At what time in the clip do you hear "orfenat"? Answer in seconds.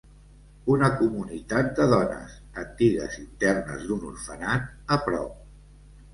4.09-4.69